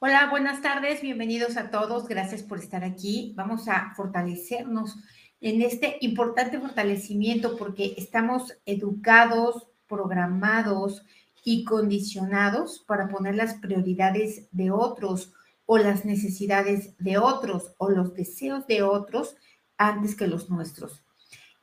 [0.00, 3.32] Hola, buenas tardes, bienvenidos a todos, gracias por estar aquí.
[3.34, 4.96] Vamos a fortalecernos
[5.40, 11.02] en este importante fortalecimiento porque estamos educados, programados
[11.42, 15.32] y condicionados para poner las prioridades de otros
[15.66, 19.34] o las necesidades de otros o los deseos de otros
[19.78, 21.02] antes que los nuestros.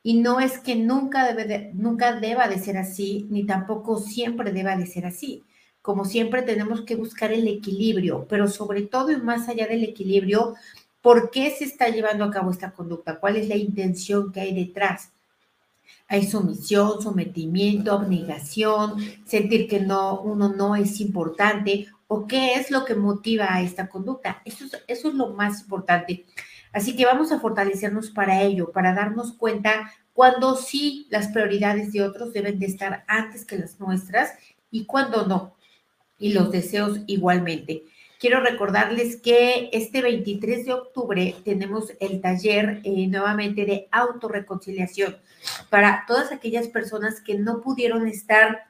[0.04, 4.76] Y no es que nunca, debe nunca deba de ser así, ni tampoco siempre deba
[4.76, 5.46] de ser así
[5.86, 10.56] como siempre tenemos que buscar el equilibrio, pero sobre todo y más allá del equilibrio,
[11.00, 13.20] ¿por qué se está llevando a cabo esta conducta?
[13.20, 15.12] ¿Cuál es la intención que hay detrás?
[16.08, 18.96] Hay sumisión, sometimiento, abnegación,
[19.28, 23.88] sentir que no, uno no es importante o qué es lo que motiva a esta
[23.88, 24.42] conducta.
[24.44, 26.26] Eso es, lo más importante.
[26.74, 32.02] Así que vamos a fortalecernos para ello, para darnos cuenta cuando sí las prioridades de
[32.02, 34.32] otros deben de estar antes que las nuestras
[34.72, 35.54] y cuando no
[36.18, 37.84] y los deseos igualmente.
[38.20, 45.18] Quiero recordarles que este 23 de octubre tenemos el taller eh, nuevamente de autorreconciliación
[45.70, 48.68] para todas aquellas personas que no pudieron estar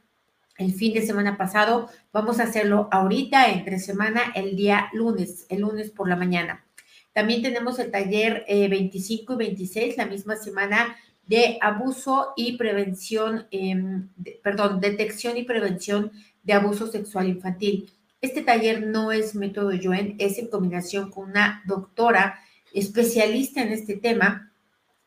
[0.57, 1.89] el fin de semana pasado.
[2.11, 6.65] Vamos a hacerlo ahorita, entre semana, el día lunes, el lunes por la mañana.
[7.13, 13.47] También tenemos el taller 25 eh, y 26, la misma semana, de abuso y prevención,
[13.52, 14.09] em,
[14.43, 16.11] perdón, detección y prevención
[16.45, 17.91] de abuso sexual infantil.
[18.21, 22.39] Este taller no es método Joen, es en combinación con una doctora
[22.73, 24.52] especialista en este tema,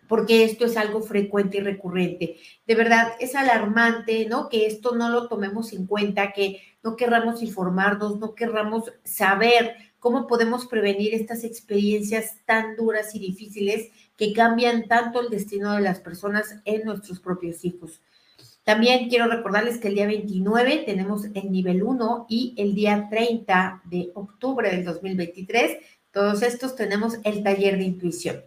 [0.08, 2.36] porque esto es algo frecuente y recurrente.
[2.66, 4.48] De verdad, es alarmante, ¿no?
[4.48, 10.26] Que esto no lo tomemos en cuenta, que no querramos informarnos, no querramos saber cómo
[10.26, 16.00] podemos prevenir estas experiencias tan duras y difíciles que cambian tanto el destino de las
[16.00, 18.00] personas en nuestros propios hijos.
[18.68, 23.80] También quiero recordarles que el día 29 tenemos el nivel 1 y el día 30
[23.86, 25.78] de octubre del 2023,
[26.12, 28.44] todos estos tenemos el taller de intuición.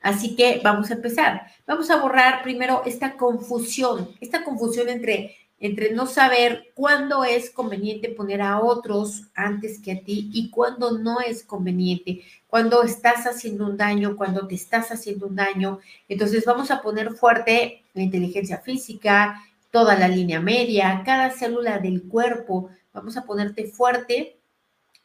[0.00, 1.42] Así que vamos a empezar.
[1.66, 8.08] Vamos a borrar primero esta confusión, esta confusión entre entre no saber cuándo es conveniente
[8.08, 13.66] poner a otros antes que a ti y cuándo no es conveniente, cuando estás haciendo
[13.66, 15.78] un daño, cuando te estás haciendo un daño.
[16.08, 22.02] Entonces vamos a poner fuerte la inteligencia física, toda la línea media, cada célula del
[22.04, 22.70] cuerpo.
[22.92, 24.36] Vamos a ponerte fuerte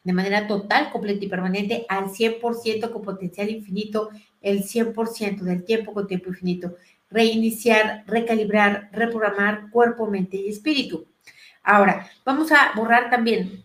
[0.02, 4.10] de manera total, completa y permanente al 100% con potencial infinito,
[4.40, 6.76] el 100% del tiempo con tiempo infinito
[7.10, 11.06] reiniciar, recalibrar, reprogramar cuerpo, mente y espíritu.
[11.62, 13.64] Ahora, vamos a borrar también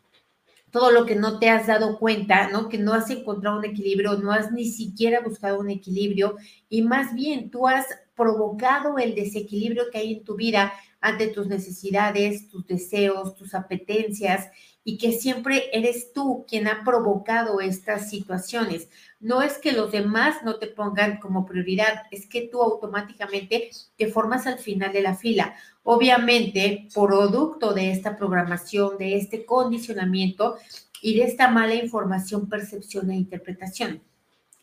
[0.72, 2.70] todo lo que no te has dado cuenta, ¿no?
[2.70, 6.38] Que no has encontrado un equilibrio, no has ni siquiera buscado un equilibrio
[6.70, 7.86] y más bien tú has
[8.22, 14.48] provocado el desequilibrio que hay en tu vida ante tus necesidades, tus deseos, tus apetencias
[14.84, 18.90] y que siempre eres tú quien ha provocado estas situaciones.
[19.20, 24.08] No es que los demás no te pongan como prioridad, es que tú automáticamente te
[24.12, 25.56] formas al final de la fila.
[25.82, 30.58] Obviamente, producto de esta programación, de este condicionamiento
[31.02, 34.11] y de esta mala información, percepción e interpretación.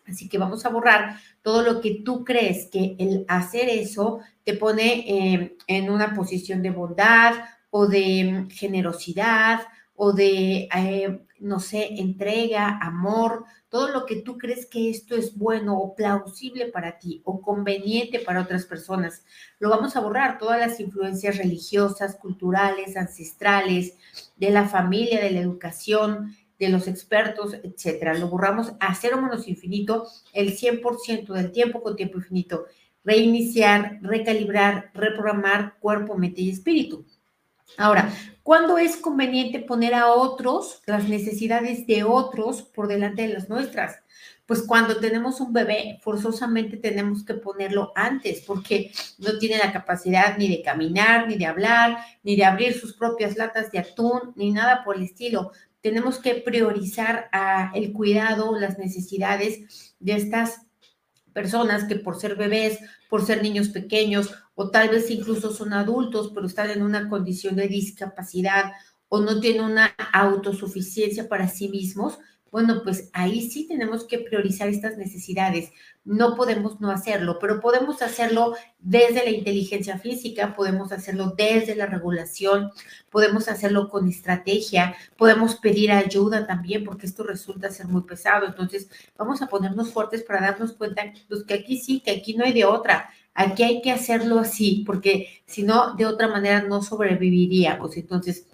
[0.08, 4.54] Así que vamos a borrar todo lo que tú crees que el hacer eso te
[4.54, 7.34] pone eh, en una posición de bondad
[7.70, 9.60] o de generosidad
[9.94, 15.36] o de, eh, no sé, entrega, amor, todo lo que tú crees que esto es
[15.36, 19.24] bueno o plausible para ti o conveniente para otras personas.
[19.58, 23.94] Lo vamos a borrar, todas las influencias religiosas, culturales, ancestrales,
[24.36, 28.14] de la familia, de la educación, de los expertos, etcétera.
[28.14, 32.66] Lo borramos a cero menos infinito el 100% del tiempo con tiempo infinito.
[33.04, 37.06] Reiniciar, recalibrar, reprogramar cuerpo, mente y espíritu.
[37.76, 38.10] Ahora,
[38.42, 44.00] ¿cuándo es conveniente poner a otros, las necesidades de otros por delante de las nuestras?
[44.46, 50.38] Pues cuando tenemos un bebé, forzosamente tenemos que ponerlo antes, porque no tiene la capacidad
[50.38, 54.50] ni de caminar, ni de hablar, ni de abrir sus propias latas de atún, ni
[54.50, 55.52] nada por el estilo.
[55.80, 57.30] Tenemos que priorizar
[57.74, 60.62] el cuidado, las necesidades de estas
[61.32, 66.32] personas que por ser bebés, por ser niños pequeños o tal vez incluso son adultos,
[66.34, 68.72] pero están en una condición de discapacidad
[69.08, 72.18] o no tienen una autosuficiencia para sí mismos,
[72.50, 75.70] bueno, pues ahí sí tenemos que priorizar estas necesidades.
[76.04, 81.86] No podemos no hacerlo, pero podemos hacerlo desde la inteligencia física, podemos hacerlo desde la
[81.86, 82.70] regulación,
[83.10, 88.46] podemos hacerlo con estrategia, podemos pedir ayuda también, porque esto resulta ser muy pesado.
[88.46, 92.44] Entonces, vamos a ponernos fuertes para darnos cuenta pues, que aquí sí, que aquí no
[92.44, 93.10] hay de otra.
[93.34, 97.96] Aquí hay que hacerlo así, porque si no, de otra manera no sobreviviríamos.
[97.96, 98.46] Entonces,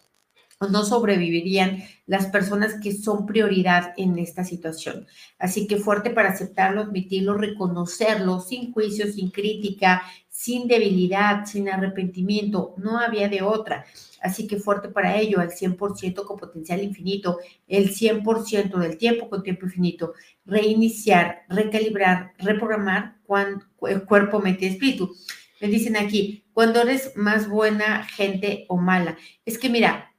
[0.70, 5.06] no sobrevivirían las personas que son prioridad en esta situación.
[5.38, 12.75] Así que fuerte para aceptarlo, admitirlo, reconocerlo, sin juicio, sin crítica, sin debilidad, sin arrepentimiento.
[12.76, 13.84] No había de otra.
[14.20, 17.38] Así que fuerte para ello, al 100% con potencial infinito,
[17.69, 20.14] el 100% del tiempo con tiempo infinito.
[20.44, 25.14] Reiniciar, recalibrar, reprogramar cuando, cuerpo, mente y espíritu.
[25.61, 29.16] Me dicen aquí, cuando eres más buena gente o mala.
[29.44, 30.13] Es que mira,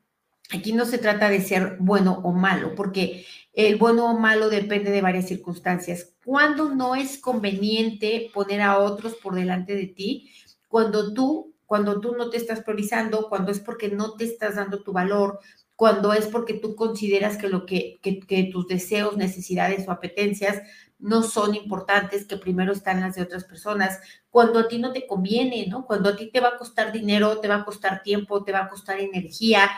[0.54, 4.92] Aquí no se trata de ser bueno o malo, porque el bueno o malo depende
[4.92, 6.14] de varias circunstancias.
[6.24, 10.32] Cuando no es conveniente poner a otros por delante de ti,
[10.68, 14.84] cuando tú, cuando tú no te estás priorizando, cuando es porque no te estás dando
[14.84, 15.40] tu valor,
[15.76, 20.62] cuando es porque tú consideras que lo que, que, que tus deseos, necesidades o apetencias
[21.00, 24.00] no son importantes, que primero están las de otras personas,
[24.30, 25.86] cuando a ti no te conviene, ¿no?
[25.86, 28.60] Cuando a ti te va a costar dinero, te va a costar tiempo, te va
[28.60, 29.70] a costar energía,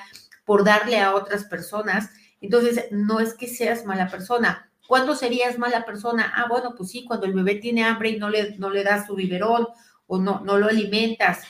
[0.47, 2.09] por darle a otras personas.
[2.39, 4.71] Entonces, no es que seas mala persona.
[4.87, 6.31] ¿Cuándo serías mala persona?
[6.33, 9.07] Ah, bueno, pues sí, cuando el bebé tiene hambre y no le, no le das
[9.07, 9.67] su biberón
[10.07, 11.43] o no, no lo alimentas.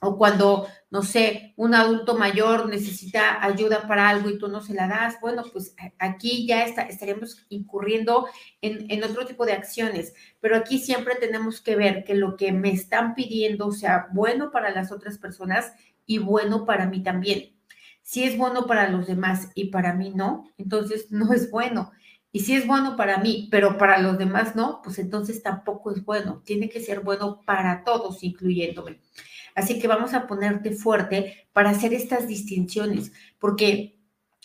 [0.00, 4.74] O cuando, no sé, un adulto mayor necesita ayuda para algo y tú no se
[4.74, 5.16] la das.
[5.20, 8.28] Bueno, pues aquí ya está, estaríamos incurriendo
[8.60, 10.14] en, en otro tipo de acciones.
[10.38, 14.70] Pero aquí siempre tenemos que ver que lo que me están pidiendo sea bueno para
[14.70, 15.72] las otras personas
[16.06, 17.59] y bueno para mí también.
[18.10, 21.92] Si es bueno para los demás y para mí no, entonces no es bueno.
[22.32, 26.04] Y si es bueno para mí, pero para los demás no, pues entonces tampoco es
[26.04, 26.42] bueno.
[26.44, 28.98] Tiene que ser bueno para todos, incluyéndome.
[29.54, 34.00] Así que vamos a ponerte fuerte para hacer estas distinciones, porque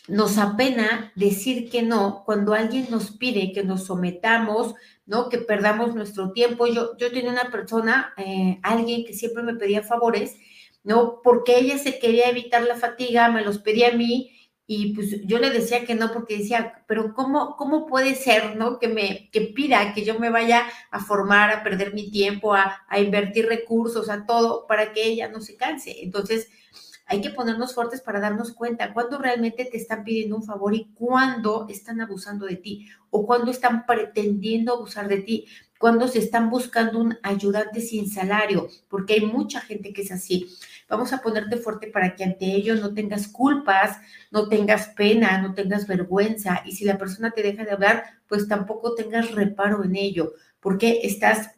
[0.08, 4.76] nos apena decir que no cuando alguien nos pide que nos sometamos,
[5.08, 5.28] ¿no?
[5.28, 6.68] Que perdamos nuestro tiempo.
[6.68, 10.36] Yo, yo tenía una persona, eh, alguien que siempre me pedía favores
[10.86, 11.20] ¿no?
[11.24, 14.32] Porque ella se quería evitar la fatiga, me los pedía a mí
[14.68, 18.80] y pues yo le decía que no porque decía, pero ¿cómo, cómo puede ser, ¿no?
[18.80, 22.84] Que me que pida que yo me vaya a formar, a perder mi tiempo, a,
[22.88, 26.04] a invertir recursos, a todo para que ella no se canse.
[26.04, 26.50] Entonces,
[27.08, 30.92] hay que ponernos fuertes para darnos cuenta cuándo realmente te están pidiendo un favor y
[30.96, 35.46] cuándo están abusando de ti o cuándo están pretendiendo abusar de ti
[35.78, 40.48] cuando se están buscando un ayudante sin salario, porque hay mucha gente que es así.
[40.88, 43.98] Vamos a ponerte fuerte para que ante ello no tengas culpas,
[44.32, 46.62] no tengas pena, no tengas vergüenza.
[46.66, 51.00] Y si la persona te deja de hablar, pues tampoco tengas reparo en ello, porque
[51.04, 51.52] estás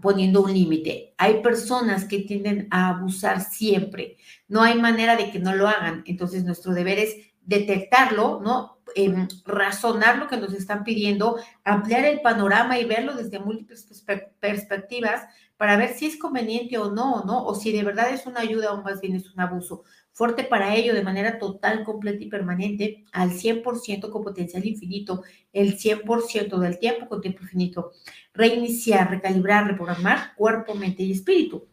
[0.00, 1.14] poniendo un límite.
[1.18, 4.16] Hay personas que tienden a abusar siempre.
[4.48, 6.02] No hay manera de que no lo hagan.
[6.06, 8.80] Entonces, nuestro deber es detectarlo, ¿no?
[9.44, 14.04] razonar lo que nos están pidiendo, ampliar el panorama y verlo desde múltiples
[14.40, 15.26] perspectivas
[15.60, 17.44] para ver si es conveniente o no, ¿no?
[17.44, 19.84] O si de verdad es una ayuda o más bien es un abuso.
[20.10, 25.22] Fuerte para ello de manera total, completa y permanente, al 100% con potencial infinito,
[25.52, 27.92] el 100% del tiempo con tiempo infinito.
[28.32, 31.68] Reiniciar, recalibrar, reprogramar cuerpo, mente y espíritu.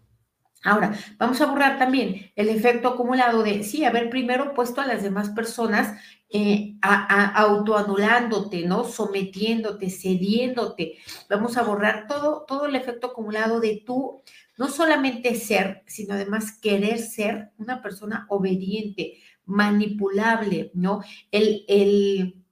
[0.65, 5.01] Ahora, vamos a borrar también el efecto acumulado de, sí, haber primero puesto a las
[5.01, 5.97] demás personas
[6.29, 8.83] eh, autoanulándote, ¿no?
[8.83, 10.97] Sometiéndote, cediéndote.
[11.29, 14.21] Vamos a borrar todo, todo el efecto acumulado de tú,
[14.57, 21.01] no solamente ser, sino además querer ser una persona obediente, manipulable, ¿no?
[21.31, 22.43] El, el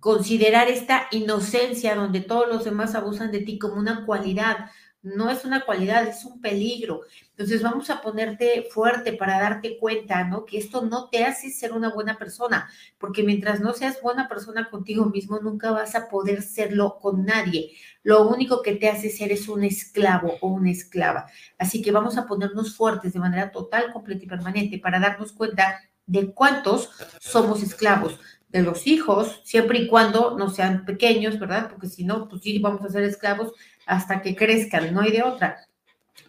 [0.00, 4.70] considerar esta inocencia donde todos los demás abusan de ti como una cualidad,
[5.04, 7.02] no es una cualidad, es un peligro.
[7.30, 10.46] Entonces vamos a ponerte fuerte para darte cuenta, ¿no?
[10.46, 14.70] Que esto no te hace ser una buena persona, porque mientras no seas buena persona
[14.70, 17.72] contigo mismo, nunca vas a poder serlo con nadie.
[18.02, 21.26] Lo único que te hace ser es un esclavo o una esclava.
[21.58, 25.82] Así que vamos a ponernos fuertes de manera total, completa y permanente para darnos cuenta
[26.06, 28.18] de cuántos somos esclavos
[28.48, 31.68] de los hijos, siempre y cuando no sean pequeños, ¿verdad?
[31.68, 33.52] Porque si no, pues sí, vamos a ser esclavos
[33.86, 35.58] hasta que crezcan, no hay de otra.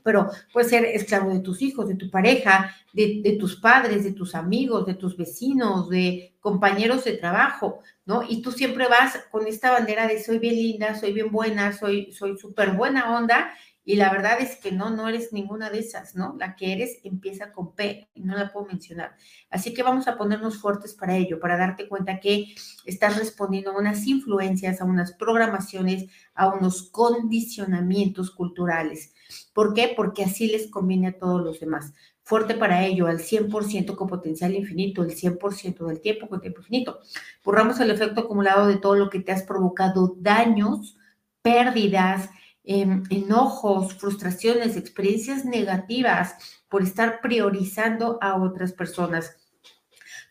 [0.03, 4.35] Pero puedes ser esclavo de tus hijos, de tu pareja, de, tus padres, de tus
[4.35, 8.24] amigos, de tus vecinos, de compañeros de trabajo, ¿no?
[8.27, 12.12] Y tú siempre vas con esta bandera de soy bien linda, soy bien buena, soy
[12.12, 13.51] soy súper buena onda
[13.88, 16.36] y la verdad es que no, no eres ninguna de esas, ¿no?
[16.39, 19.15] La que eres empieza con P y no la puedo mencionar.
[19.51, 23.77] Así que vamos a ponernos fuertes para ello, para darte cuenta que estás respondiendo a
[23.77, 29.13] unas influencias, a unas programaciones, a unos condicionamientos culturales.
[29.54, 29.94] ¿Por qué?
[29.96, 31.94] Porque así les conviene a todos los demás.
[32.24, 37.01] Fuerte para ello, al 100% con potencial infinito, el 100% del tiempo con tiempo infinito.
[37.44, 40.98] Borramos el efecto acumulado de todo lo que te has provocado daños,
[41.44, 42.32] pérdidas,
[42.67, 46.36] Em, enojos, frustraciones, experiencias negativas
[46.67, 49.38] por estar priorizando a otras personas.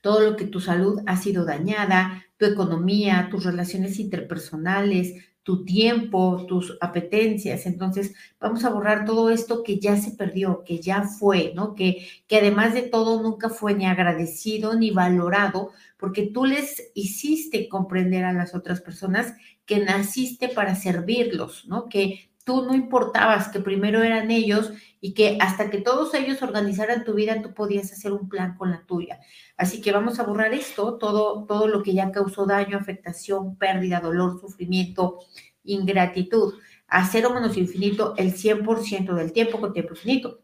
[0.02, 6.44] todo lo que tu salud ha sido dañada, tu economía, tus relaciones interpersonales, tu tiempo,
[6.46, 7.64] tus apetencias.
[7.66, 11.74] Entonces, vamos a borrar todo esto que ya se perdió, que ya fue, ¿no?
[11.74, 17.68] Que, que además de todo nunca fue ni agradecido ni valorado, porque tú les hiciste
[17.68, 19.34] comprender a las otras personas
[19.66, 21.88] que naciste para servirlos, ¿no?
[21.88, 27.04] Que tú no importabas, que primero eran ellos y que hasta que todos ellos organizaran
[27.04, 29.20] tu vida, tú podías hacer un plan con la tuya.
[29.56, 34.00] Así que vamos a borrar esto, todo, todo lo que ya causó daño, afectación, pérdida,
[34.00, 35.20] dolor, sufrimiento,
[35.64, 36.54] ingratitud,
[36.86, 40.43] a cero menos infinito el 100% del tiempo con tiempo infinito.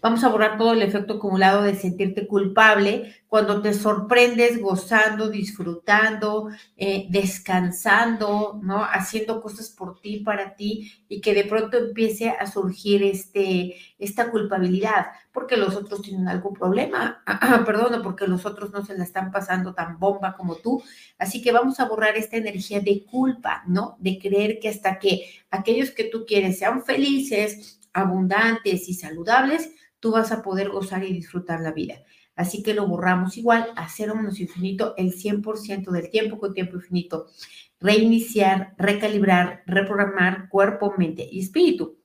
[0.00, 6.50] Vamos a borrar todo el efecto acumulado de sentirte culpable cuando te sorprendes gozando, disfrutando,
[6.76, 8.84] eh, descansando, ¿no?
[8.84, 14.30] Haciendo cosas por ti, para ti, y que de pronto empiece a surgir este, esta
[14.30, 17.24] culpabilidad, porque los otros tienen algún problema,
[17.66, 20.82] perdón, porque los otros no se la están pasando tan bomba como tú.
[21.18, 23.96] Así que vamos a borrar esta energía de culpa, ¿no?
[23.98, 29.70] De creer que hasta que aquellos que tú quieres sean felices, abundantes y saludables,
[30.00, 32.02] tú vas a poder gozar y disfrutar la vida.
[32.36, 36.76] Así que lo borramos igual a cero menos infinito el 100% del tiempo con tiempo
[36.76, 37.28] infinito.
[37.80, 41.96] Reiniciar, recalibrar, reprogramar cuerpo, mente y espíritu.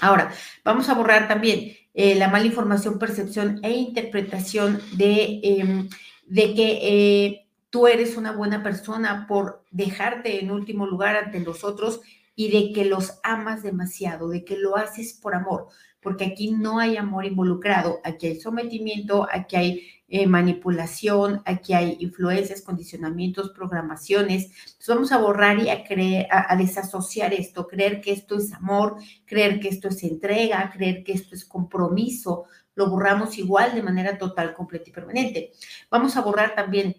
[0.00, 0.32] Ahora,
[0.64, 5.88] vamos a borrar también eh, la mala información, percepción e interpretación de, em,
[6.26, 11.64] de que eh, tú eres una buena persona por dejarte en último lugar ante los
[11.64, 12.00] otros
[12.34, 15.68] y de que los amas demasiado, de que lo haces por amor,
[16.00, 21.96] porque aquí no hay amor involucrado, aquí hay sometimiento, aquí hay eh, manipulación, aquí hay
[22.00, 24.44] influencias, condicionamientos, programaciones.
[24.44, 28.96] Entonces vamos a borrar y a, creer, a, desasociar esto, creer que esto es amor,
[29.24, 32.44] creer que esto es entrega, creer que esto es compromiso.
[32.74, 35.52] Lo borramos igual de manera total, completa y permanente.
[35.90, 36.94] Vamos a borrar también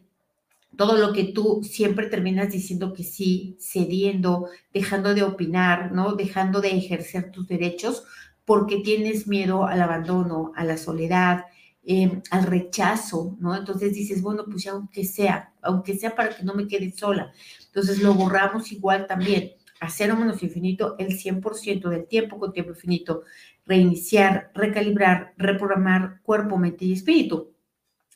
[0.78, 6.14] todo lo que tú siempre terminas diciendo que sí, cediendo, dejando de opinar, ¿no?
[6.16, 8.04] Dejando de ejercer tus derechos
[8.46, 11.46] porque tienes miedo al abandono, a la soledad,
[11.86, 13.56] em, al rechazo, ¿no?
[13.56, 17.32] Entonces dices, bueno, pues aunque sea, aunque sea para que no me quede sola.
[17.68, 22.72] Entonces lo borramos igual también, a cero menos infinito el 100% del tiempo con tiempo
[22.72, 23.24] infinito,
[23.66, 27.53] reiniciar, recalibrar, reprogramar cuerpo, mente y espíritu.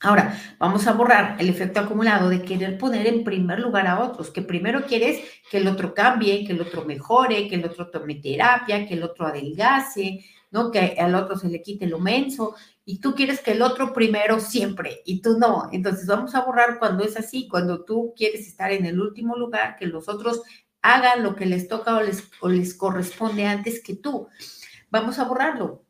[0.01, 4.29] Ahora, vamos a borrar el efecto acumulado de querer poner en primer lugar a otros,
[4.29, 8.15] que primero quieres que el otro cambie, que el otro mejore, que el otro tome
[8.15, 10.69] terapia, que el otro adelgace, ¿no?
[10.69, 14.39] Que al otro se le quite lo menso, y tú quieres que el otro primero
[14.39, 15.67] siempre, y tú no.
[15.71, 19.77] Entonces vamos a borrar cuando es así, cuando tú quieres estar en el último lugar,
[19.77, 20.43] que los otros
[20.83, 24.27] hagan lo que les toca o les, o les corresponde antes que tú.
[24.91, 25.86] Vamos a borrarlo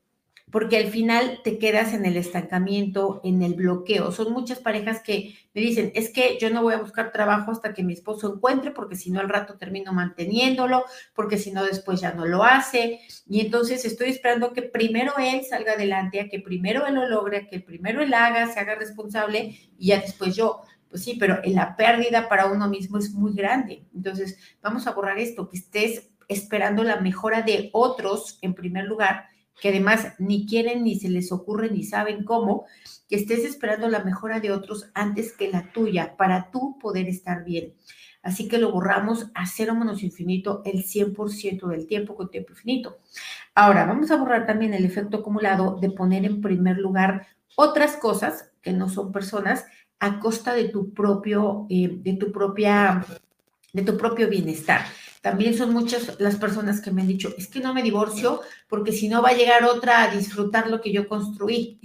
[0.49, 4.13] porque al final te quedas en el estancamiento, en el bloqueo.
[4.13, 7.73] Son muchas parejas que me dicen, es que yo no voy a buscar trabajo hasta
[7.73, 11.99] que mi esposo encuentre, porque si no al rato termino manteniéndolo, porque si no después
[11.99, 13.01] ya no lo hace.
[13.27, 17.37] Y entonces estoy esperando que primero él salga adelante, a que primero él lo logre,
[17.37, 20.61] a que primero él haga, se haga responsable y ya después yo.
[20.89, 23.83] Pues sí, pero la pérdida para uno mismo es muy grande.
[23.93, 29.25] Entonces, vamos a borrar esto, que estés esperando la mejora de otros en primer lugar
[29.61, 32.65] que además ni quieren, ni se les ocurre, ni saben cómo,
[33.07, 37.43] que estés esperando la mejora de otros antes que la tuya, para tú poder estar
[37.43, 37.73] bien.
[38.21, 42.97] Así que lo borramos a cero menos infinito el 100% del tiempo con tiempo infinito.
[43.55, 48.51] Ahora, vamos a borrar también el efecto acumulado de poner en primer lugar otras cosas
[48.61, 49.65] que no son personas
[49.99, 53.05] a costa de tu propio, eh, de tu propia,
[53.73, 54.81] de tu propio bienestar.
[55.21, 58.91] También son muchas las personas que me han dicho, es que no me divorcio porque
[58.91, 61.79] si no va a llegar otra a disfrutar lo que yo construí,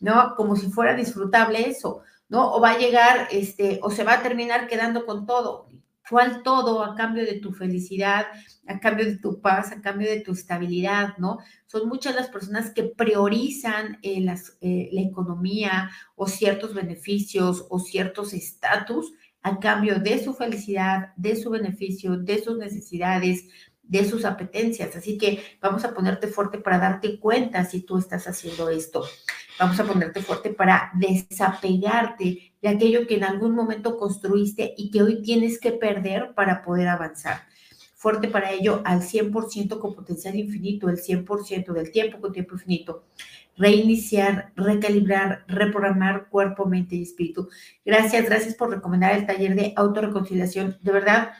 [0.00, 0.34] ¿no?
[0.36, 2.52] Como si fuera disfrutable eso, ¿no?
[2.52, 5.68] O va a llegar, este, o se va a terminar quedando con todo.
[6.10, 8.26] ¿Cuál todo a cambio de tu felicidad,
[8.66, 11.38] a cambio de tu paz, a cambio de tu estabilidad, ¿no?
[11.66, 17.78] Son muchas las personas que priorizan eh, las, eh, la economía o ciertos beneficios o
[17.78, 23.46] ciertos estatus a cambio de su felicidad, de su beneficio, de sus necesidades,
[23.82, 24.94] de sus apetencias.
[24.96, 29.04] Así que vamos a ponerte fuerte para darte cuenta si tú estás haciendo esto.
[29.58, 35.02] Vamos a ponerte fuerte para desapegarte de aquello que en algún momento construiste y que
[35.02, 37.42] hoy tienes que perder para poder avanzar.
[37.94, 43.04] Fuerte para ello al 100% con potencial infinito, el 100% del tiempo con tiempo infinito
[43.56, 47.48] reiniciar, recalibrar, reprogramar cuerpo, mente y espíritu.
[47.84, 50.78] Gracias, gracias por recomendar el taller de autorreconciliación.
[50.82, 51.32] De verdad,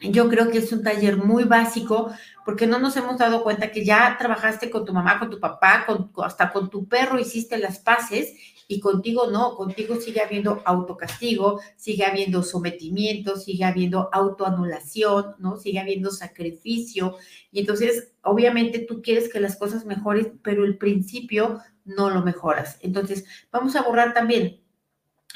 [0.00, 2.10] yo creo que es un taller muy básico
[2.44, 5.84] porque no nos hemos dado cuenta que ya trabajaste con tu mamá, con tu papá,
[5.86, 8.34] con, hasta con tu perro hiciste las paces
[8.66, 15.56] y contigo no, contigo sigue habiendo autocastigo, sigue habiendo sometimiento, sigue habiendo autoanulación, ¿no?
[15.56, 17.16] Sigue habiendo sacrificio.
[17.50, 22.78] Y entonces, obviamente tú quieres que las cosas mejoren, pero el principio no lo mejoras.
[22.80, 24.60] Entonces, vamos a borrar también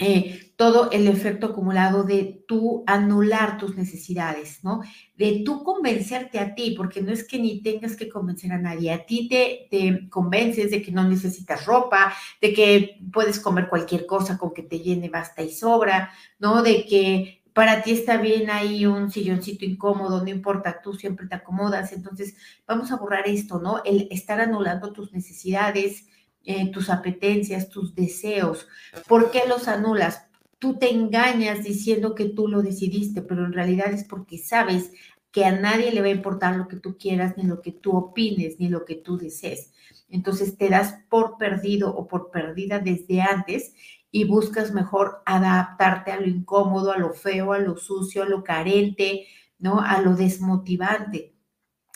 [0.01, 4.81] eh, todo el efecto acumulado de tú anular tus necesidades, ¿no?
[5.17, 8.93] De tú convencerte a ti, porque no es que ni tengas que convencer a nadie,
[8.93, 14.05] a ti te, te convences de que no necesitas ropa, de que puedes comer cualquier
[14.07, 16.11] cosa con que te llene, basta y sobra,
[16.41, 16.63] ¿no?
[16.63, 21.37] De que para ti está bien ahí un silloncito incómodo, no importa, tú siempre te
[21.37, 21.93] acomodas.
[21.93, 22.37] Entonces,
[22.67, 23.81] vamos a borrar esto, ¿no?
[23.85, 26.09] El estar anulando tus necesidades,
[26.45, 28.69] eh, tus apetencias, tus deseos.
[29.09, 30.27] ¿Por qué los anulas?
[30.59, 34.93] Tú te engañas diciendo que tú lo decidiste, pero en realidad es porque sabes
[35.31, 37.97] que a nadie le va a importar lo que tú quieras, ni lo que tú
[37.97, 39.73] opines, ni lo que tú desees.
[40.09, 43.75] Entonces te das por perdido o por perdida desde antes
[44.13, 48.45] y buscas mejor adaptarte a lo incómodo, a lo feo, a lo sucio, a lo
[48.45, 49.27] carente,
[49.59, 49.81] ¿no?
[49.81, 51.35] A lo desmotivante.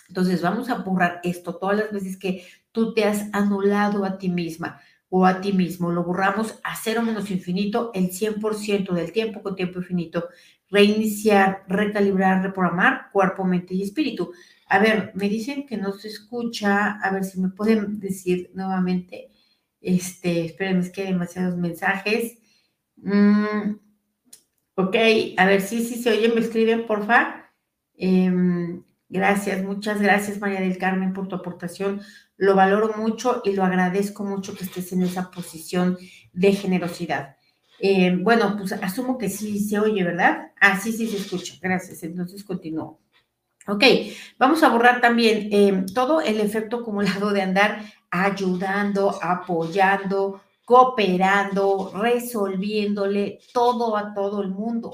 [0.09, 4.29] Entonces vamos a borrar esto todas las veces que tú te has anulado a ti
[4.29, 5.91] misma o a ti mismo.
[5.91, 10.29] Lo borramos a cero menos infinito el 100% del tiempo con tiempo infinito.
[10.71, 14.33] Reiniciar, recalibrar, reprogramar cuerpo, mente y espíritu.
[14.69, 17.01] A ver, me dicen que no se escucha.
[17.01, 19.31] A ver si me pueden decir nuevamente.
[19.81, 22.39] Este, espérenme, es que hay demasiados mensajes.
[22.97, 23.77] Mm,
[24.75, 24.97] ok,
[25.37, 27.51] a ver, sí, sí se oye, me escriben, porfa.
[27.95, 28.31] Eh,
[29.11, 32.03] Gracias, muchas gracias María del Carmen por tu aportación.
[32.37, 35.97] Lo valoro mucho y lo agradezco mucho que estés en esa posición
[36.33, 37.37] de generosidad.
[37.81, 40.53] Eh, bueno, pues asumo que sí se oye, ¿verdad?
[40.61, 41.55] Ah, sí, sí se escucha.
[41.61, 42.03] Gracias.
[42.03, 43.01] Entonces continúo.
[43.67, 43.85] Ok,
[44.39, 53.41] vamos a borrar también eh, todo el efecto acumulado de andar ayudando, apoyando, cooperando, resolviéndole
[53.53, 54.93] todo a todo el mundo,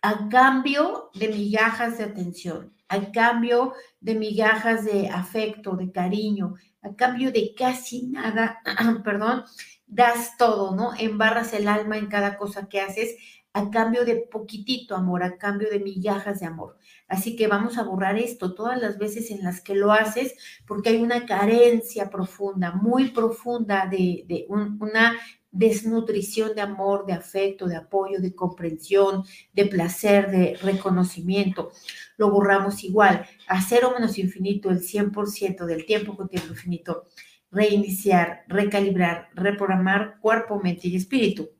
[0.00, 6.94] a cambio de migajas de atención a cambio de migajas de afecto, de cariño, a
[6.94, 8.60] cambio de casi nada,
[9.04, 9.44] perdón,
[9.86, 10.92] das todo, ¿no?
[10.98, 13.16] Embarras el alma en cada cosa que haces
[13.54, 16.76] a cambio de poquitito amor, a cambio de migajas de amor.
[17.08, 20.34] Así que vamos a borrar esto todas las veces en las que lo haces,
[20.66, 25.18] porque hay una carencia profunda, muy profunda de, una
[25.52, 31.70] desnutrición de amor, de afecto, de apoyo, de comprensión, de placer, de reconocimiento.
[32.16, 37.04] Lo borramos igual, a cero menos infinito el 100% del tiempo con tiempo infinito.
[37.50, 41.50] Reiniciar, recalibrar, reprogramar cuerpo, mente y espíritu.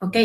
[0.00, 0.16] ¿Ok?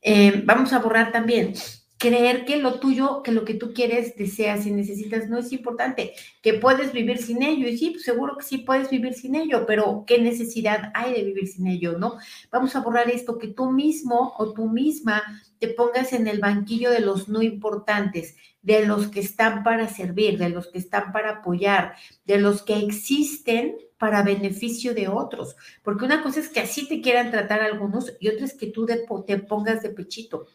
[0.00, 1.54] Eh, vamos a borrar también
[1.98, 6.14] creer que lo tuyo, que lo que tú quieres, deseas y necesitas no es importante,
[6.42, 7.68] que puedes vivir sin ello.
[7.68, 11.24] Y sí, pues seguro que sí puedes vivir sin ello, pero ¿qué necesidad hay de
[11.24, 12.16] vivir sin ello, no?
[12.52, 15.22] Vamos a borrar esto, que tú mismo o tú misma
[15.58, 20.38] te pongas en el banquillo de los no importantes, de los que están para servir,
[20.38, 25.56] de los que están para apoyar, de los que existen para beneficio de otros.
[25.82, 28.86] Porque una cosa es que así te quieran tratar algunos y otra es que tú
[28.86, 30.46] te pongas de pechito.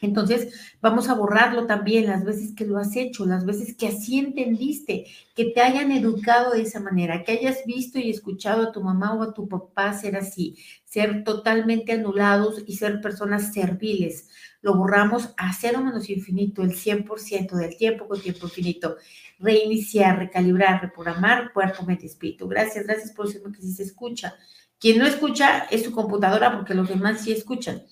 [0.00, 4.18] Entonces, vamos a borrarlo también las veces que lo has hecho, las veces que así
[4.18, 8.80] entendiste, que te hayan educado de esa manera, que hayas visto y escuchado a tu
[8.80, 14.28] mamá o a tu papá ser así, ser totalmente anulados y ser personas serviles.
[14.60, 18.96] Lo borramos a cero menos infinito, el 100% del tiempo con tiempo infinito.
[19.40, 22.48] Reiniciar, recalibrar, reprogramar cuerpo, mente, espíritu.
[22.48, 24.34] Gracias, gracias por decirme que sí se escucha.
[24.80, 27.82] Quien no escucha es su computadora porque los demás sí escuchan.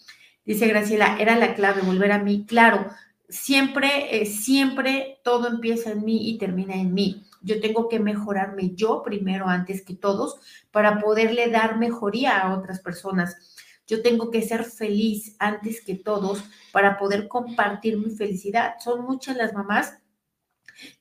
[0.46, 2.46] Dice Graciela, era la clave, volver a mí.
[2.46, 2.86] Claro,
[3.28, 7.24] siempre, eh, siempre todo empieza en mí y termina en mí.
[7.42, 10.36] Yo tengo que mejorarme yo primero antes que todos
[10.70, 13.36] para poderle dar mejoría a otras personas.
[13.88, 18.74] Yo tengo que ser feliz antes que todos para poder compartir mi felicidad.
[18.82, 19.98] Son muchas las mamás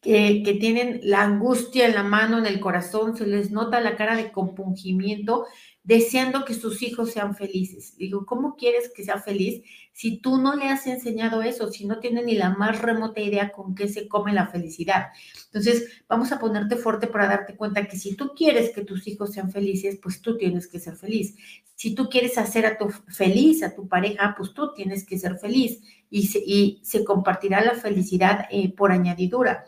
[0.01, 3.95] que, que, tienen la angustia en la mano, en el corazón, se les nota la
[3.95, 5.45] cara de compungimiento
[5.86, 7.95] deseando que sus hijos sean felices.
[7.95, 12.00] Digo, ¿cómo quieres que sea feliz si tú no le has enseñado eso, si no
[12.00, 15.10] tiene ni la más remota idea con qué se come la felicidad?
[15.45, 19.32] Entonces, vamos a ponerte fuerte para darte cuenta que si tú quieres que tus hijos
[19.32, 21.36] sean felices, pues tú tienes que ser feliz.
[21.76, 25.38] Si tú quieres hacer a tu feliz a tu pareja, pues tú tienes que ser
[25.38, 29.65] feliz y se, compartirá la felicidad eh, por añadidura.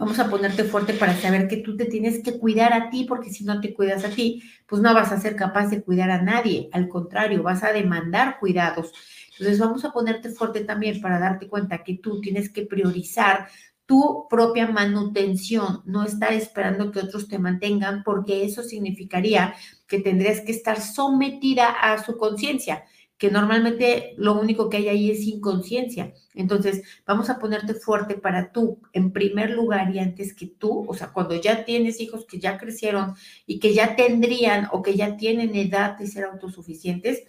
[0.00, 3.28] Vamos a ponerte fuerte para saber que tú te tienes que cuidar a ti, porque
[3.28, 6.22] si no te cuidas a ti, pues no vas a ser capaz de cuidar a
[6.22, 6.70] nadie.
[6.72, 8.94] Al contrario, vas a demandar cuidados.
[9.32, 13.48] Entonces vamos a ponerte fuerte también para darte cuenta que tú tienes que priorizar
[13.84, 19.52] tu propia manutención, no estar esperando que otros te mantengan, porque eso significaría
[19.86, 22.84] que tendrías que estar sometida a su conciencia
[23.20, 26.14] que normalmente lo único que hay ahí es inconsciencia.
[26.34, 30.94] Entonces, vamos a ponerte fuerte para tú, en primer lugar y antes que tú, o
[30.94, 33.14] sea, cuando ya tienes hijos que ya crecieron
[33.46, 37.24] y que ya tendrían o que ya tienen edad de ser autosuficientes,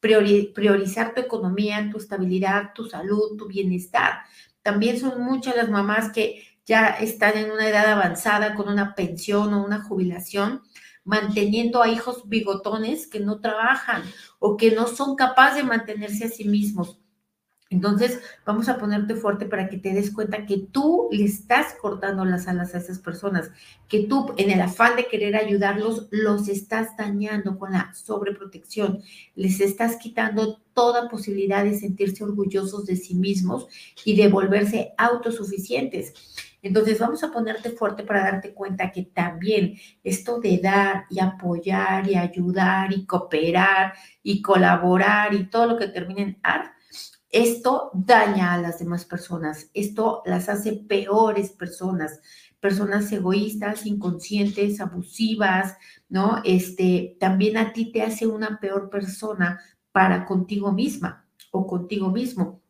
[0.00, 4.22] priorizar tu economía, tu estabilidad, tu salud, tu bienestar.
[4.62, 9.54] También son muchas las mamás que ya están en una edad avanzada con una pensión
[9.54, 10.62] o una jubilación
[11.06, 14.02] manteniendo a hijos bigotones que no trabajan
[14.38, 17.00] o que no son capaces de mantenerse a sí mismos.
[17.68, 22.24] Entonces, vamos a ponerte fuerte para que te des cuenta que tú le estás cortando
[22.24, 23.50] las alas a esas personas,
[23.88, 29.02] que tú en el afán de querer ayudarlos, los estás dañando con la sobreprotección,
[29.34, 33.66] les estás quitando toda posibilidad de sentirse orgullosos de sí mismos
[34.04, 36.14] y de volverse autosuficientes.
[36.66, 42.08] Entonces vamos a ponerte fuerte para darte cuenta que también esto de dar y apoyar
[42.08, 46.72] y ayudar y cooperar y colaborar y todo lo que termine en ar,
[47.30, 52.20] esto daña a las demás personas, esto las hace peores personas,
[52.60, 55.76] personas egoístas, inconscientes, abusivas,
[56.08, 56.40] ¿no?
[56.44, 59.60] Este, también a ti te hace una peor persona
[59.92, 62.62] para contigo misma o contigo mismo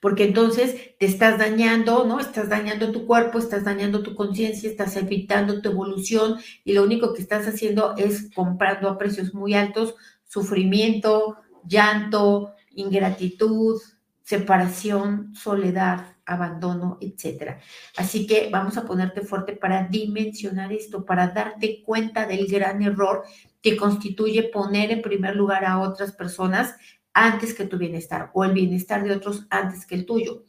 [0.00, 2.20] porque entonces te estás dañando, ¿no?
[2.20, 7.12] Estás dañando tu cuerpo, estás dañando tu conciencia, estás evitando tu evolución y lo único
[7.14, 9.94] que estás haciendo es comprando a precios muy altos
[10.30, 13.80] sufrimiento, llanto, ingratitud,
[14.22, 17.58] separación, soledad, abandono, etcétera.
[17.96, 23.24] Así que vamos a ponerte fuerte para dimensionar esto, para darte cuenta del gran error
[23.60, 26.76] que constituye poner en primer lugar a otras personas
[27.12, 30.44] antes que tu bienestar o el bienestar de otros antes que el tuyo.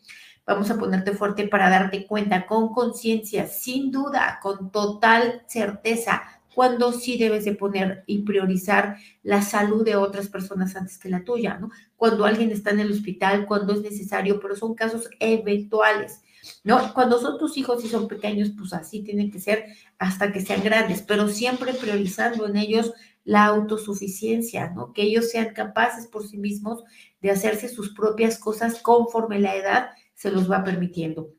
[0.45, 6.91] Vamos a ponerte fuerte para darte cuenta con conciencia, sin duda, con total certeza, cuando
[6.91, 11.57] sí debes de poner y priorizar la salud de otras personas antes que la tuya,
[11.57, 11.69] ¿no?
[11.95, 16.21] Cuando alguien está en el hospital, cuando es necesario, pero son casos eventuales.
[16.63, 16.93] ¿no?
[16.93, 19.65] Cuando son tus hijos y son pequeños, pues así tienen que ser
[19.99, 22.93] hasta que sean grandes, pero siempre priorizando en ellos
[23.23, 24.93] la autosuficiencia, ¿no?
[24.93, 26.83] Que ellos sean capaces por sí mismos
[27.21, 31.31] de hacerse sus propias cosas conforme la edad se los va permitiendo.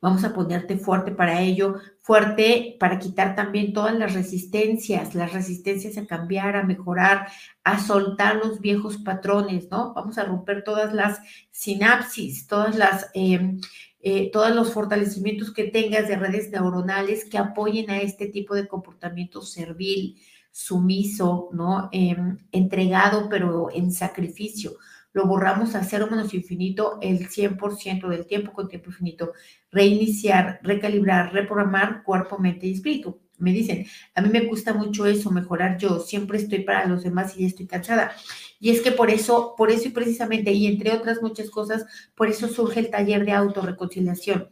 [0.00, 5.96] Vamos a ponerte fuerte para ello, fuerte para quitar también todas las resistencias, las resistencias
[5.98, 7.28] a cambiar, a mejorar,
[7.64, 9.92] a soltar los viejos patrones, ¿no?
[9.94, 13.60] Vamos a romper todas las sinapsis, todas las, em,
[14.00, 18.66] eh, todos los fortalecimientos que tengas de redes neuronales que apoyen a este tipo de
[18.66, 20.20] comportamiento servil,
[20.52, 21.88] sumiso, ¿no?
[21.92, 24.76] Em, entregado, pero en sacrificio.
[25.12, 29.32] Lo borramos a cero menos infinito el 100% del tiempo con tiempo infinito.
[29.70, 33.20] Reiniciar, recalibrar, reprogramar cuerpo, mente y espíritu.
[33.38, 37.36] Me dicen, a mí me gusta mucho eso, mejorar yo, siempre estoy para los demás
[37.36, 38.12] y ya estoy cansada.
[38.60, 41.84] Y es que por eso, por eso y precisamente, y entre otras muchas cosas,
[42.14, 44.48] por eso surge el taller de autorreconciliación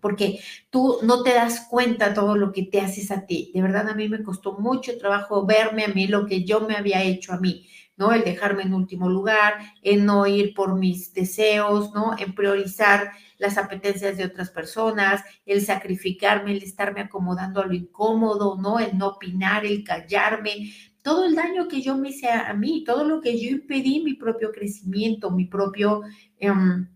[0.00, 3.50] porque tú no te das cuenta todo lo que te haces a ti.
[3.54, 6.76] De verdad, a mí me costó mucho trabajo verme a mí lo que yo me
[6.76, 8.12] había hecho a mí, ¿no?
[8.12, 12.16] El dejarme en último lugar, en no ir por mis deseos, ¿no?
[12.18, 18.56] En priorizar las apetencias de otras personas, el sacrificarme, el estarme acomodando a lo incómodo,
[18.60, 18.78] ¿no?
[18.78, 23.04] El no opinar, el callarme, todo el daño que yo me hice a, mí, todo
[23.04, 26.02] lo que yo impedí, mi propio crecimiento, mi propio...
[26.38, 26.88] Em,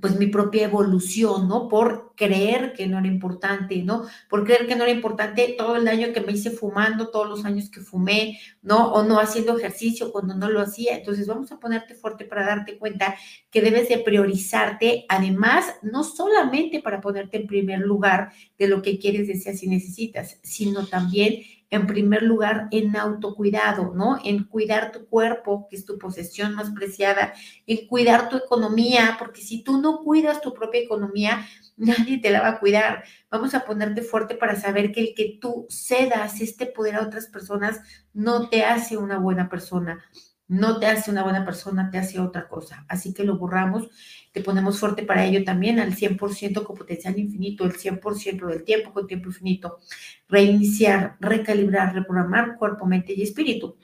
[0.00, 1.68] pues mi propia evolución, ¿no?
[1.68, 4.04] Por creer que no era importante, ¿no?
[4.28, 7.44] Por creer que no era importante todo el daño que me hice fumando, todos los
[7.44, 8.92] años que fumé, ¿no?
[8.92, 10.96] O no haciendo ejercicio cuando no lo hacía.
[10.96, 13.16] Entonces vamos a ponerte fuerte para darte cuenta
[13.50, 18.98] que debes de priorizarte, además, no solamente para ponerte en primer lugar de lo que
[18.98, 24.18] quieres, deseas y necesitas, sino también en primer lugar en autocuidado, ¿no?
[24.24, 27.34] En cuidar tu cuerpo, que es tu posesión más preciada,
[27.66, 32.40] en cuidar tu economía, porque si tú no cuidas tu propia economía, nadie te la
[32.40, 33.04] va a cuidar.
[33.30, 37.26] Vamos a ponerte fuerte para saber que el que tú cedas este poder a otras
[37.26, 37.80] personas
[38.12, 40.04] no te hace una buena persona
[40.48, 42.84] no te hace una buena persona, te hace otra cosa.
[42.88, 43.88] Así que lo borramos,
[44.32, 48.92] te ponemos fuerte para ello también al 100% con potencial infinito, el 100% del tiempo
[48.92, 49.78] con tiempo infinito.
[50.28, 53.76] Reiniciar, recalibrar, reprogramar cuerpo, mente y espíritu.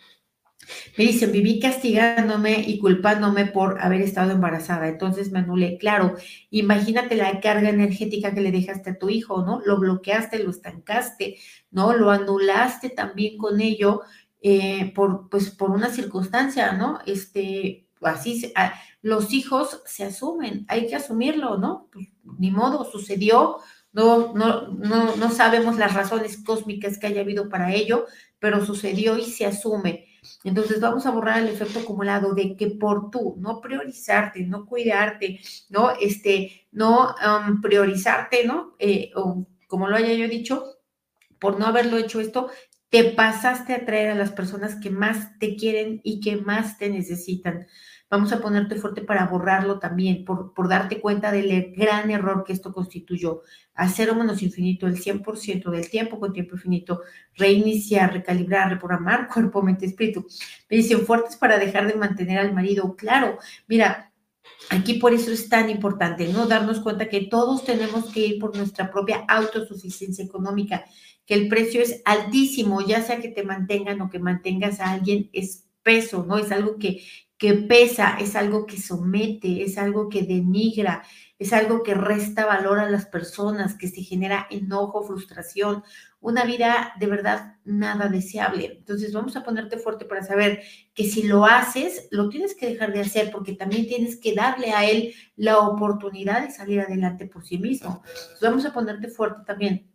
[0.96, 5.76] Me dicen, viví castigándome y culpándome por haber estado embarazada, entonces me anulé.
[5.78, 6.14] Claro,
[6.50, 9.60] imagínate la carga energética que le dejaste a tu hijo, ¿no?
[9.64, 11.36] Lo bloqueaste, lo estancaste,
[11.70, 11.94] ¿no?
[11.94, 14.02] Lo anulaste también con ello
[14.42, 16.98] eh, por, pues, por una circunstancia, ¿no?
[17.06, 18.52] Este, así,
[19.00, 21.88] los hijos se asumen, hay que asumirlo, ¿no?
[21.92, 23.58] Pues, ni modo, sucedió,
[23.92, 28.06] no, no, no, no sabemos las razones cósmicas que haya habido para ello,
[28.38, 30.06] pero sucedió y se asume.
[30.44, 35.40] Entonces vamos a borrar el efecto acumulado de que por tú no priorizarte, no cuidarte,
[35.68, 37.14] no, este, no
[37.62, 38.74] priorizarte, ¿no?
[38.78, 40.64] Eh, o como lo haya yo dicho,
[41.38, 42.50] por no haberlo hecho esto,
[42.92, 46.90] te pasaste a traer a las personas que más te quieren y que más te
[46.90, 47.66] necesitan.
[48.10, 52.52] Vamos a ponerte fuerte para borrarlo también, por, por darte cuenta del gran error que
[52.52, 53.40] esto constituyó.
[53.72, 57.00] Hacer o menos infinito el 100% del tiempo con tiempo infinito,
[57.34, 60.26] reiniciar, recalibrar, reprogramar cuerpo, mente, espíritu.
[60.68, 62.94] Me dicen fuertes para dejar de mantener al marido.
[62.94, 64.12] Claro, mira,
[64.70, 66.46] Aquí por eso es tan importante, ¿no?
[66.46, 70.84] Darnos cuenta que todos tenemos que ir por nuestra propia autosuficiencia económica,
[71.32, 75.30] que el precio es altísimo, ya sea que te mantengan o que mantengas a alguien,
[75.32, 76.36] es peso, ¿no?
[76.36, 77.02] Es algo que,
[77.38, 81.02] que pesa, es algo que somete, es algo que denigra,
[81.38, 85.82] es algo que resta valor a las personas, que se genera enojo, frustración,
[86.20, 88.66] una vida de verdad nada deseable.
[88.80, 90.60] Entonces vamos a ponerte fuerte para saber
[90.92, 94.72] que si lo haces, lo tienes que dejar de hacer porque también tienes que darle
[94.72, 98.02] a él la oportunidad de salir adelante por sí mismo.
[98.04, 99.91] Entonces vamos a ponerte fuerte también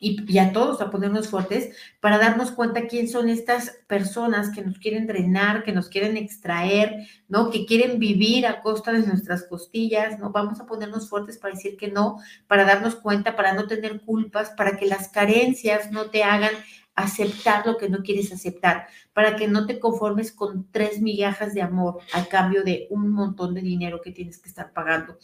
[0.00, 4.78] y, a todos a ponernos fuertes para darnos cuenta quién son estas personas que nos
[4.78, 7.50] quieren drenar, que nos quieren extraer, ¿no?
[7.50, 10.30] Que quieren vivir a costa de nuestras costillas, ¿no?
[10.30, 14.50] Vamos a ponernos fuertes para decir que no, para darnos cuenta, para no tener culpas,
[14.50, 16.52] para que las carencias no te hagan
[16.96, 21.62] aceptar lo que no quieres aceptar, para que no te conformes con tres migajas de
[21.62, 25.18] amor a cambio de un montón de dinero que tienes que estar pagando.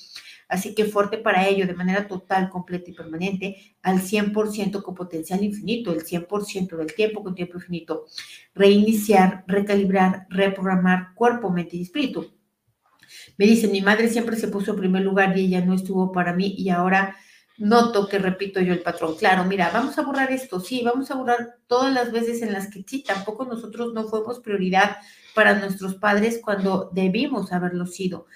[0.48, 5.42] Así que fuerte para ello, de manera total, completa y permanente, al 100% con potencial
[5.42, 8.04] infinito, el 100% del tiempo con tiempo infinito.
[8.54, 12.30] Reiniciar, recalibrar, reprogramar cuerpo, mente y espíritu.
[13.38, 16.35] Me dice, mi madre siempre se puso en primer lugar y ella no estuvo para
[16.35, 17.16] mí y ahora
[17.58, 19.16] noto que repito yo el patrón.
[19.16, 22.68] Claro, mira, vamos a borrar esto, sí, vamos a borrar todas las veces en las
[22.68, 24.96] que sí, tampoco nosotros no fuimos prioridad
[25.34, 28.26] para nuestros padres cuando debimos haberlo sido.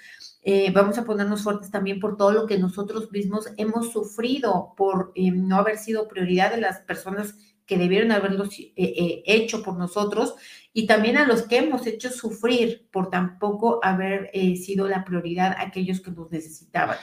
[0.49, 5.11] Eh, vamos a ponernos fuertes también por todo lo que nosotros mismos hemos sufrido por
[5.13, 10.35] eh, no haber sido prioridad de las personas que debieron haberlo eh, hecho por nosotros
[10.71, 15.99] y también a los que hemos hecho sufrir por tampoco haber sido la prioridad aquellos
[15.99, 16.95] que nos necesitaban.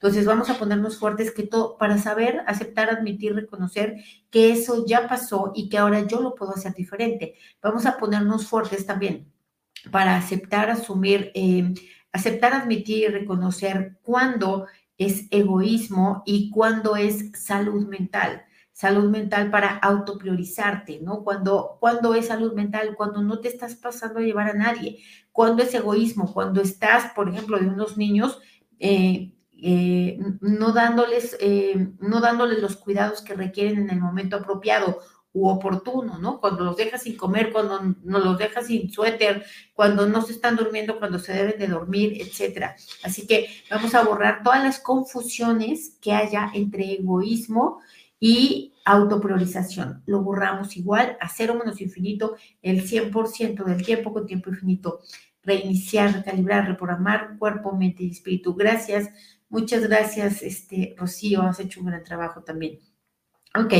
[0.00, 3.96] Entonces vamos a ponernos fuertes que todo para saber, aceptar, admitir, reconocer
[4.30, 7.34] que eso ya pasó y que ahora yo lo puedo hacer diferente.
[7.60, 9.32] Vamos a ponernos fuertes también
[9.90, 11.74] para aceptar, asumir, eh,
[12.12, 18.44] aceptar, admitir y reconocer cuándo es egoísmo y cuándo es salud mental.
[18.72, 21.24] Salud mental para autopriorizarte, ¿no?
[21.24, 25.02] Cuando, cuando es salud mental, cuando no te estás pasando a llevar a nadie.
[25.32, 28.40] Cuando es egoísmo, cuando estás, por ejemplo, de unos niños
[28.78, 35.00] eh, eh, no, dándoles, eh, no dándoles los cuidados que requieren en el momento apropiado
[35.32, 36.40] u oportuno, ¿no?
[36.40, 39.44] Cuando los dejas sin comer, cuando no los dejas sin suéter,
[39.74, 42.76] cuando no se están durmiendo, cuando se deben de dormir, etcétera.
[43.02, 47.80] Así que vamos a borrar todas las confusiones que haya entre egoísmo
[48.20, 50.02] y autopriorización.
[50.06, 55.00] Lo borramos igual a cero menos infinito el 100% del tiempo con tiempo infinito.
[55.42, 58.54] Reiniciar, recalibrar, reprogramar cuerpo, mente y espíritu.
[58.54, 59.10] Gracias
[59.50, 62.80] Muchas gracias, este, Rocío, has hecho un gran trabajo también.
[63.54, 63.72] Ok,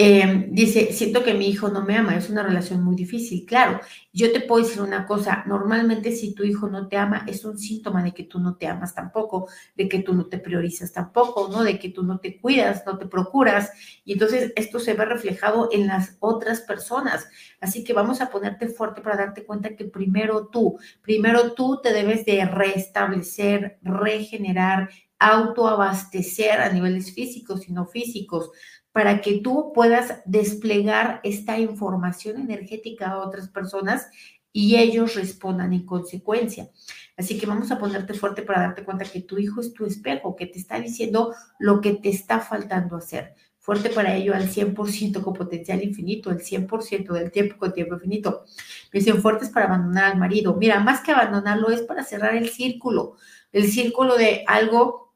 [0.00, 3.44] Em, dice, siento que mi hijo no me ama, es una relación muy difícil.
[3.44, 3.80] Claro,
[4.12, 7.58] yo te puedo decir una cosa, normalmente si tu hijo no te ama es un
[7.58, 11.48] síntoma de que tú no te amas tampoco, de que tú no te priorizas tampoco,
[11.48, 11.64] ¿no?
[11.64, 13.72] De que tú no te cuidas, no te procuras.
[14.04, 17.28] Y entonces esto se ve reflejado en las otras personas.
[17.60, 21.92] Así que vamos a ponerte fuerte para darte cuenta que primero tú, primero tú te
[21.92, 28.50] debes de restablecer, regenerar, autoabastecer a niveles físicos y no físicos
[28.92, 34.08] para que tú puedas desplegar esta información energética a otras personas
[34.52, 36.70] y ellos respondan en consecuencia.
[37.16, 40.36] Así que vamos a ponerte fuerte para darte cuenta que tu hijo es tu espejo,
[40.36, 43.34] que te está diciendo lo que te está faltando hacer.
[43.58, 48.44] Fuerte para ello al 100% con potencial infinito, el 100% del tiempo con tiempo infinito.
[48.92, 50.56] Me dicen fuertes para abandonar al marido.
[50.56, 53.16] Mira, más que abandonarlo es para cerrar el círculo,
[53.52, 55.07] el círculo de algo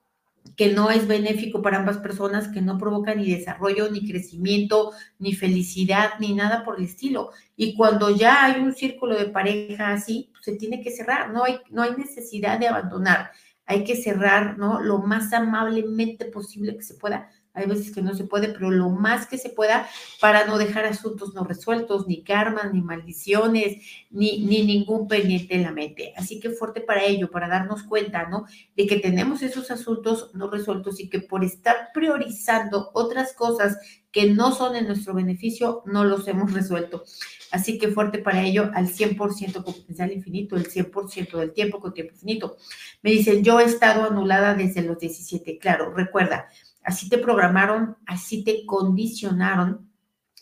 [0.57, 5.35] que no es benéfico para ambas personas, que no provoca ni desarrollo, ni crecimiento, ni
[5.35, 7.31] felicidad, ni nada por el estilo.
[7.57, 11.44] Y cuando ya hay un círculo de pareja así, pues, se tiene que cerrar, no
[11.44, 13.31] hay, no hay necesidad de abandonar,
[13.66, 14.81] hay que cerrar, ¿no?
[14.81, 18.88] Lo más amablemente posible que se pueda hay veces que no se puede, pero lo
[18.88, 19.87] más que se pueda
[20.21, 23.77] para no dejar asuntos no resueltos, ni karmas, ni maldiciones,
[24.11, 26.15] ni, ni ningún pendiente en la mente.
[26.17, 28.47] Así que fuerte para ello, para darnos cuenta, ¿no?
[28.77, 33.79] De que tenemos esos asuntos no resueltos y que por estar priorizando otras cosas
[34.11, 37.05] que no son en nuestro beneficio, no los hemos resuelto.
[37.51, 41.93] Así que fuerte para ello al 100% con potencial infinito, el 100% del tiempo con
[41.93, 42.57] tiempo infinito.
[43.03, 45.59] Me dicen, yo he estado anulada desde los 17.
[45.59, 46.49] Claro, recuerda,
[46.85, 49.90] así te programaron, así te condicionaron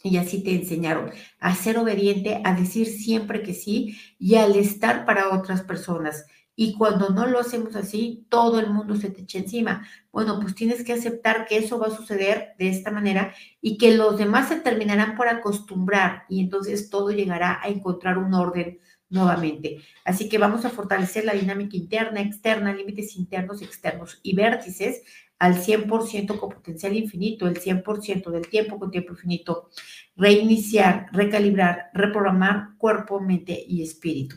[0.03, 5.05] y así te enseñaron a ser obediente, a decir siempre que sí y al estar
[5.05, 6.25] para otras personas.
[6.57, 9.87] Y cuando no lo hacemos así, todo el mundo se te echa encima.
[10.13, 13.97] Bueno, pues tienes que aceptar que eso va a suceder de esta manera y que
[13.97, 19.79] los demás se terminarán por acostumbrar y entonces todo llegará a encontrar un orden nuevamente.
[20.05, 25.03] Así que vamos a fortalecer la dinámica interna, externa, límites internos, externos y vértices
[25.41, 29.71] al 100% con potencial infinito, el 100% del tiempo con tiempo infinito.
[30.15, 34.37] Reiniciar, recalibrar, reprogramar cuerpo, mente y espíritu.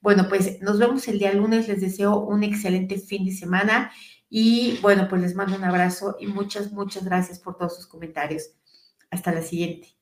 [0.00, 1.66] Bueno, pues nos vemos el día lunes.
[1.66, 3.90] Les deseo un excelente fin de semana
[4.30, 8.50] y bueno, pues les mando un abrazo y muchas, muchas gracias por todos sus comentarios.
[9.10, 9.96] Hasta la siguiente.